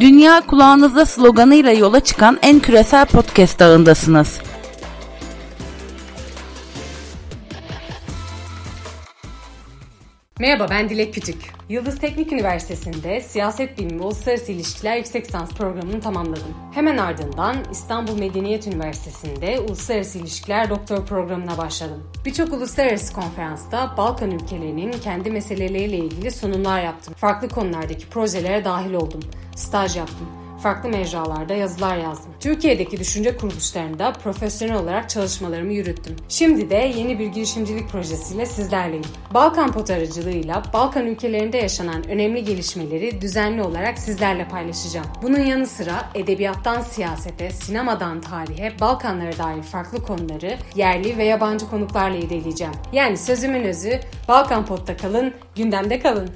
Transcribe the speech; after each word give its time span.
Dünya 0.00 0.40
kulağınızda 0.40 1.06
sloganıyla 1.06 1.72
yola 1.72 2.00
çıkan 2.00 2.38
en 2.42 2.60
küresel 2.60 3.06
podcast 3.06 3.62
ağındasınız. 3.62 4.38
Merhaba 10.40 10.66
ben 10.70 10.88
Dilek 10.88 11.14
Kütük. 11.14 11.52
Yıldız 11.68 11.98
Teknik 11.98 12.32
Üniversitesi'nde 12.32 13.20
Siyaset 13.20 13.78
Bilimi 13.78 14.00
ve 14.00 14.04
Uluslararası 14.04 14.52
İlişkiler 14.52 14.96
Yüksek 14.96 15.26
Lisans 15.26 15.50
programını 15.50 16.00
tamamladım. 16.00 16.54
Hemen 16.72 16.96
ardından 16.96 17.56
İstanbul 17.72 18.18
Medeniyet 18.18 18.66
Üniversitesi'nde 18.66 19.60
Uluslararası 19.60 20.18
İlişkiler 20.18 20.70
Doktor 20.70 21.06
programına 21.06 21.58
başladım. 21.58 22.10
Birçok 22.24 22.52
uluslararası 22.52 23.14
konferansta 23.14 23.94
Balkan 23.96 24.30
ülkelerinin 24.30 24.92
kendi 24.92 25.30
meseleleriyle 25.30 25.96
ilgili 25.96 26.30
sunumlar 26.30 26.82
yaptım. 26.82 27.14
Farklı 27.14 27.48
konulardaki 27.48 28.08
projelere 28.08 28.64
dahil 28.64 28.92
oldum. 28.92 29.20
Staj 29.56 29.96
yaptım 29.96 30.43
farklı 30.64 30.88
mecralarda 30.88 31.54
yazılar 31.54 31.96
yazdım. 31.96 32.32
Türkiye'deki 32.40 32.98
düşünce 32.98 33.36
kuruluşlarında 33.36 34.12
profesyonel 34.12 34.76
olarak 34.76 35.10
çalışmalarımı 35.10 35.72
yürüttüm. 35.72 36.16
Şimdi 36.28 36.70
de 36.70 36.92
yeni 36.96 37.18
bir 37.18 37.26
girişimcilik 37.26 37.88
projesiyle 37.88 38.46
sizlerleyim. 38.46 39.04
Balkan 39.34 39.72
Pot 39.72 39.90
aracılığıyla 39.90 40.62
Balkan 40.72 41.06
ülkelerinde 41.06 41.56
yaşanan 41.56 42.08
önemli 42.08 42.44
gelişmeleri 42.44 43.20
düzenli 43.20 43.62
olarak 43.62 43.98
sizlerle 43.98 44.48
paylaşacağım. 44.48 45.06
Bunun 45.22 45.40
yanı 45.40 45.66
sıra 45.66 46.10
edebiyattan 46.14 46.80
siyasete, 46.80 47.50
sinemadan 47.50 48.20
tarihe, 48.20 48.72
Balkanlara 48.80 49.38
dair 49.38 49.62
farklı 49.62 50.02
konuları 50.02 50.58
yerli 50.74 51.18
ve 51.18 51.24
yabancı 51.24 51.70
konuklarla 51.70 52.16
irdeleyeceğim. 52.16 52.74
Yani 52.92 53.18
sözümün 53.18 53.64
özü 53.64 54.00
Balkan 54.28 54.66
Pot'ta 54.66 54.96
kalın, 54.96 55.34
gündemde 55.56 56.00
kalın. 56.00 56.30